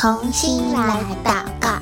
[0.00, 1.78] 同心来祷告，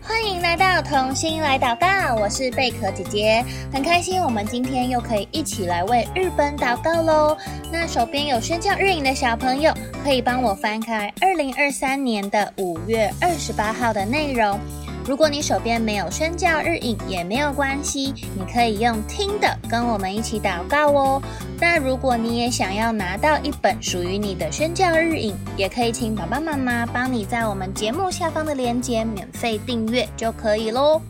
[0.00, 2.14] 欢迎来到同心来祷告。
[2.14, 7.36] 我是贝壳姐姐，很开心我们今天又可以一起来为日本祷告喽。
[7.72, 14.56] 那手边有宣教日影的小朋友，可以帮我翻开二零二三年的五月二十八号的内容。
[15.06, 21.22] 如果你手边没有宣教日影也没有关系，你可以用听的跟我们一起祷告哦。
[21.58, 31.00] 那如果你也想要拿到一本属于你的宣教日影，也可以请爸爸妈妈帮你在我们节目下方的链接免费订阅就可以喽。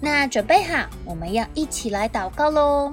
[0.00, 2.92] 那准备好，我们要一起来祷告喽。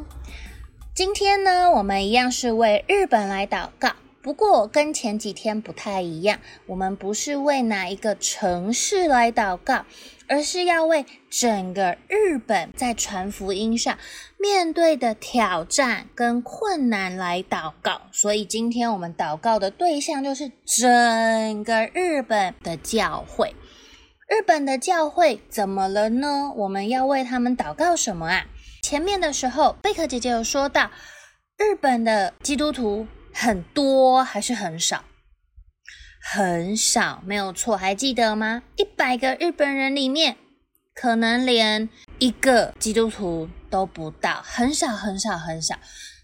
[0.93, 3.89] 今天呢，我们一样是为日本来祷告。
[4.21, 9.85] 不过跟前几天不太一样，我们不是为哪一个城市来祷告，
[10.27, 13.97] 而是要为整个日本在传福音上
[14.37, 18.01] 面对的挑战跟困难来祷告。
[18.11, 23.55] 所以今天我们祷告的对象就是整个日本的教会。
[24.27, 26.51] 日本的教会怎么了呢？
[26.57, 28.45] 我们要为他们祷告什么啊？
[28.83, 30.91] 前面的时候，贝壳姐姐有说到，
[31.57, 33.07] 日本的基督徒。
[33.33, 35.03] 很多还是很少？
[36.21, 38.61] 很少，没有错，还记得吗？
[38.75, 40.35] 一百个日本人里面，
[40.93, 45.79] 可能连一个基督徒都不到，很少，很少，很少。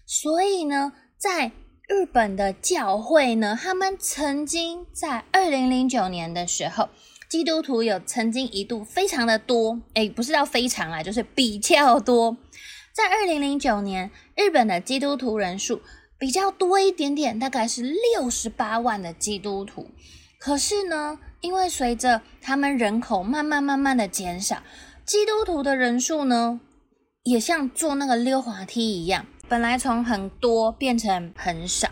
[0.06, 1.50] 所以呢，在
[1.88, 6.90] 日本的教会呢，他们曾经在二零零九年的时候，
[7.28, 12.36] 基督徒有曾经一度非常的多，诶，不是到非常啊，就是比较多。
[12.92, 15.80] 在二零零九年，日本的基督徒人数。
[16.18, 19.90] 比较多一点点，大概是六十八万的基督徒。
[20.38, 24.62] 可是呢，因为随着他们人口慢慢慢慢的减少，
[25.04, 26.60] 基督徒的人数呢，
[27.22, 31.88] 也像坐那个溜滑梯一样，本来从很多变成很少。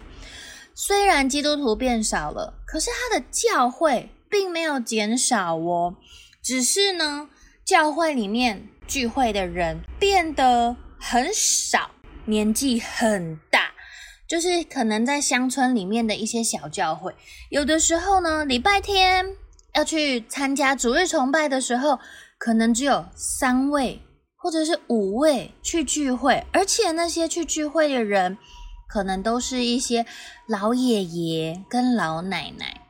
[0.74, 5.96] 虽然基督徒变少了，可是他的教会并没有减少哦，
[6.42, 7.28] 只是呢，
[7.64, 11.90] 教会里面聚会的人变得很少，
[12.26, 13.72] 年纪很大。
[14.26, 17.14] 就是可能在乡村里面的一些小教会，
[17.50, 19.36] 有的时候呢，礼拜天
[19.74, 21.98] 要去参加主日崇拜的时候，
[22.38, 24.00] 可能只有三位
[24.36, 28.38] 或者是五位去聚会，而且那些去聚会的人，
[28.88, 30.06] 可能都是一些
[30.48, 32.80] 老爷爷跟老奶奶，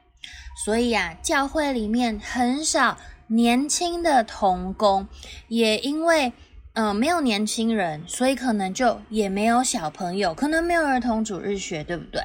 [0.65, 2.97] 所以啊，教会里面很少
[3.27, 5.09] 年轻的童工，
[5.49, 6.33] 也因为。
[6.74, 12.22] 嗯、没有年轻人，所以可能就也没有小朋友，可能没有儿童主日学，对不对？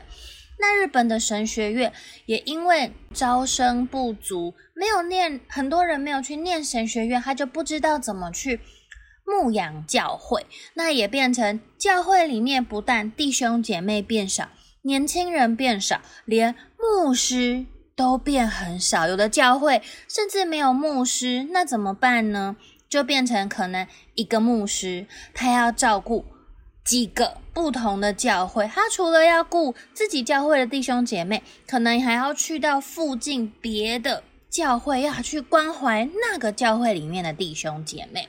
[0.59, 1.93] 那日本的神学院
[2.25, 8.59] 也因为招生不足，没有念，很多人没有去念神学院，他就不知道怎么去
[9.23, 14.49] 牧养教会，那也变成教会里面不但弟兄姐妹变少，
[14.81, 22.57] 年轻人变少，连牧师都变很少，有的教会甚至没有牧师，那怎么办呢？
[22.89, 26.25] 就变成可能一个牧师，他要照顾
[26.83, 28.67] 几个不同的教会。
[28.67, 38.27] 他除了要顾自己教会的弟兄姐妹，可能还要去到附近别的教会，要去关怀那个教会里面的弟兄姐妹。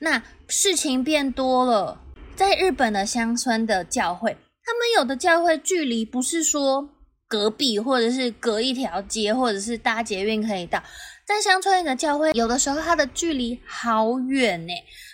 [0.00, 2.00] 那事情变多了，
[2.34, 6.90] 在日本的乡村的教会，他们有的教会距离不是说
[7.28, 10.82] 隔壁，或者是隔一条街，或者是搭捷运可以到。
[11.26, 14.72] 在乡村里的教会，有的时候它的距离好远呢，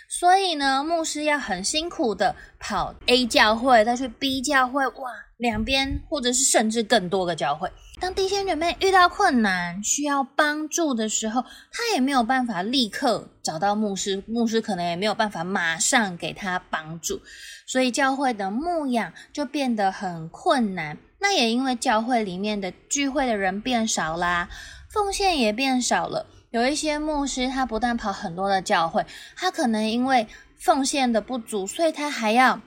[0.09, 7.71] 所以呢，牧师要很辛苦的跑 A 教会，再去 B 教会，哇，两边或者是甚至更多个教会。
[8.01, 17.21] 当弟兄姐妹遇到困难需要帮助的时候，他也没有办法立刻找到牧师，牧师可能也没有办法马上给他帮助，
[17.65, 20.97] 所以教会的牧养就变得很困难。
[21.19, 24.49] 那也因为教会里面的聚会的人变少啦。
[24.93, 29.05] 奉献也变少了，有一些牧师，他不但跑很多的教会，
[29.37, 32.59] 他可能因为奉献的不足，所以他还要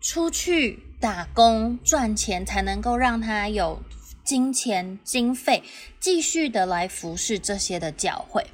[0.00, 3.82] 出去打工赚钱，才能够让他有
[4.24, 5.64] 金钱经费
[5.98, 8.46] 继续的来服侍这些的教会。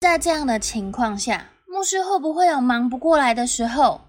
[0.00, 4.00] 在这样的情况下，牧师会不会有忙不过来的时候？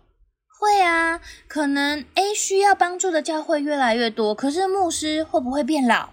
[0.59, 6.09] 会啊，可能 A 需要帮助的教会越来越多，可是牧师会不会变老？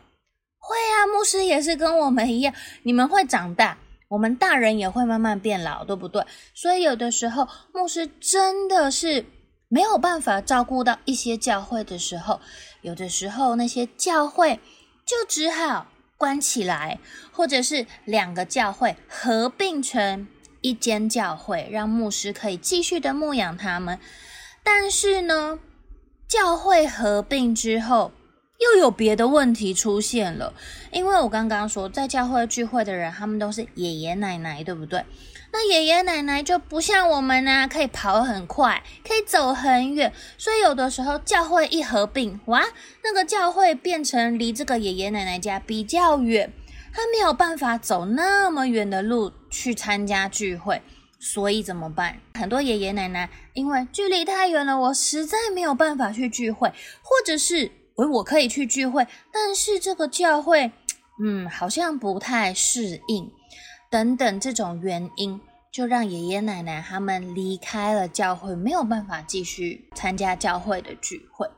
[0.66, 2.52] 会啊，牧师也是跟我们一样，
[2.82, 3.78] 你们会长大，
[4.08, 6.26] 我们大人也会慢慢变老，对不对？
[6.54, 9.24] 所以有的时候，牧师真的是
[9.68, 12.40] 没有办法照顾到一些教会的时候，
[12.82, 14.58] 有的时候那些教会
[15.04, 15.86] 就只好
[16.16, 16.98] 关起来，
[17.30, 20.26] 或者是两个教会合并成
[20.62, 24.00] 一间教会，让牧师可以继续的牧养他们。
[24.64, 25.60] 但是呢，
[26.26, 28.10] 教会合并之后，
[28.58, 30.53] 又有别的问题出现了。
[30.93, 35.05] 因为我刚刚说，在教会聚会的人，他们都是爷爷奶奶，对不对？
[35.53, 42.62] 那爷爷奶奶就不像我们呢、可以跑很快，可以走很远，所以有的时候教会一合并，哇，
[43.03, 46.52] 那个教会变成离这个爷爷奶奶家比较远，
[46.93, 50.82] 他没有办法走那么远的路去参加聚会，
[51.19, 52.19] 所以怎么办？
[52.35, 56.69] 很多爷爷奶奶因为距离太远了，我实在没有办法去聚会，
[57.00, 60.70] 或者是我我可以去聚会，但是这个教会，
[61.22, 63.32] 嗯，好像不太适应。
[63.90, 65.40] 等等，这种原因
[65.72, 71.48] 就让爷爷奶奶他们离开了教会，没有办法继续参加教会的聚会。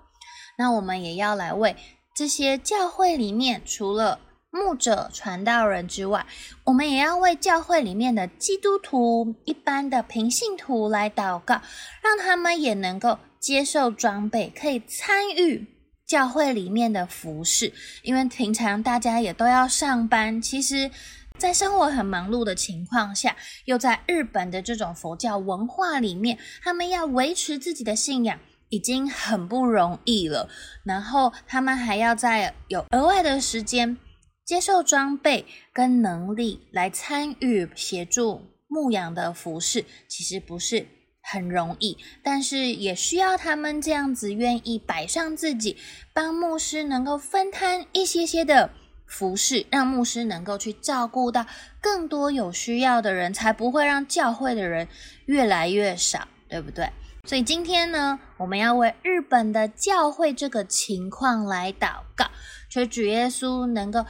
[0.56, 1.75] 那我们也要来为
[2.14, 4.20] 这些教会里面除了
[4.50, 6.26] 牧者、传道人之外，
[6.64, 11.61] 我们也要为教会里面的基督徒、一般的平信徒来祷告，
[12.02, 15.67] 让他们也能够接受装备，可以参与
[16.08, 17.72] 教会里面的服饰。
[18.02, 20.90] 因为平常大家也都要上班，其实。
[21.38, 28.40] 在生活很忙碌的情况下，又在日本的这种佛教文化里面，他们要维持自己的信仰
[28.70, 30.50] 已经很不容易了。
[30.82, 33.96] 然后他们还要再有额外的时间
[34.44, 40.88] 接受装备跟能力来参与协助牧养的服饰，其实不是
[41.31, 41.99] 很容易。
[42.23, 45.77] 但是也需要他们这样子愿意摆上自己，
[46.13, 48.71] 帮牧师能够分摊一些些的。
[49.07, 51.47] 服饰，让牧师能够去照顾到
[51.81, 54.87] 更多有需要的人，才不会让教会的人
[55.25, 56.91] 越来越少，对不对？
[57.25, 62.27] 所以今天呢，我们要为日本的教会这个情况来祷告，
[62.69, 64.05] 求主耶稣能够。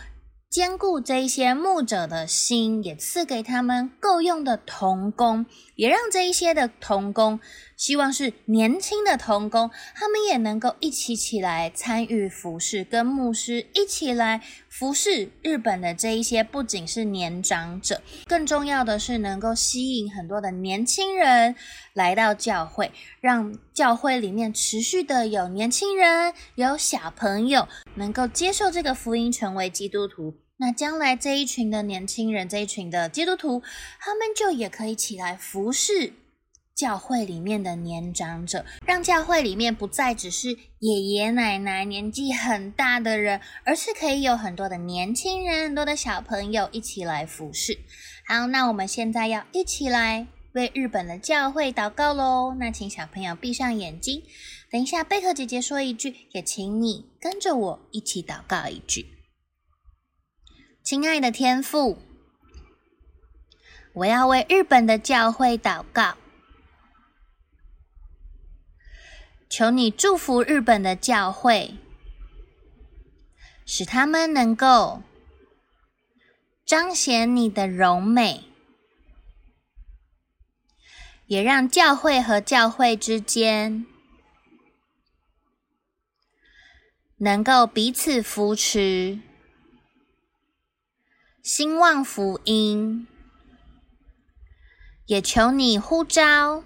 [0.51, 7.39] 兼顾这一些牧者的心，也赐给他们够用的童工，也让这一些的童工，
[7.77, 14.43] 希望是年轻的童工，他们也能够一起起来参与服饰，跟牧师一起来
[14.79, 15.29] 服侍。
[15.43, 21.57] 日本的这一些不仅是年长者，更重要的是能够吸引很多的年轻人
[21.95, 27.67] 来到教会，让教会里面持续的有年轻人、有小朋友
[27.97, 30.37] 能够接受这个福音，成为基督徒。
[30.59, 33.61] 那将来这一群的年轻人，这一群的基督徒，
[33.99, 36.13] 他们就也可以起来服侍
[36.79, 47.81] 教会里面的年长者，让教会里面不再只是爷爷奶奶年纪很大的人，而是可以有很多的年轻人、很多的小朋友一起来服侍。
[48.29, 52.55] 好，那我们现在要一起来为日本的教会祷告喽。
[52.61, 54.23] 那请小朋友闭上眼睛，
[54.71, 59.05] 等一下贝壳姐姐说一句，也请你跟着我一起祷告一句。
[60.85, 61.99] 亲爱的天父，
[63.95, 66.17] 我要为日本的教会祷告，
[69.49, 71.75] 求你祝福日本的教会，
[73.65, 75.03] 使他们能够
[76.67, 78.45] 彰显你的荣美，
[81.27, 83.87] 也让教会和教会之间
[87.17, 89.21] 能够彼此扶持。
[91.43, 93.09] 兴旺福音，
[95.07, 96.63] 也求你呼召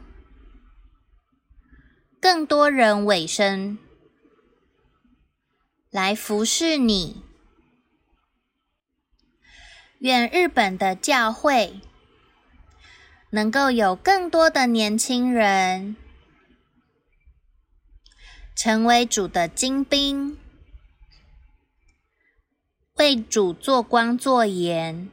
[2.22, 3.78] 更多人委身
[5.90, 7.24] 来服侍你。
[9.98, 11.80] 愿日本的教会
[13.30, 15.96] 能够有更多的年轻人
[18.54, 20.38] 成为主的精兵。
[22.98, 25.10] 为主做光做盐，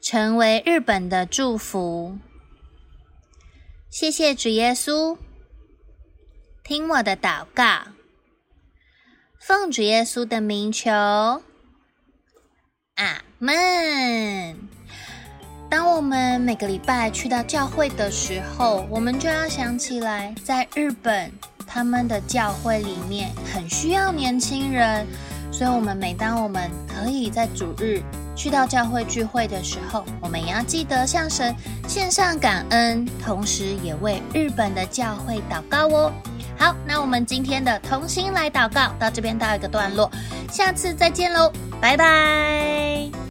[0.00, 2.18] 成为日本的祝福。
[3.88, 5.16] 谢谢主耶稣，
[6.62, 7.92] 听我的祷告，
[9.40, 10.90] 奉主耶稣的名求，
[12.96, 14.58] 阿门。
[15.70, 21.32] 当我们每个礼拜去到教会的时候，我们就要想起来，在日本
[21.66, 25.06] 他们的教会里面很需要年轻人。
[25.50, 28.02] 所以，我们每当我们可以在主日
[28.36, 31.52] 去到教会聚会的时候，我们也要记得向神
[31.88, 36.12] 献上感恩，同时也为日本的教会祷告哦。
[36.58, 40.10] 好，那我们今天的同心来祷告到这边到一个段落，
[40.52, 41.50] 下次再见喽，
[41.80, 43.25] 拜拜。